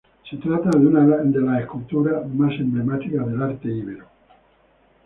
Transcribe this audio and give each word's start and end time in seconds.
Se 0.27 0.35
trata 0.37 0.71
de 0.71 0.83
una 0.87 1.05
de 1.21 1.41
las 1.43 1.59
esculturas 1.61 2.27
más 2.27 2.53
emblemáticas 2.59 3.23
del 3.27 3.43
arte 3.43 3.67
íbero. 3.67 4.07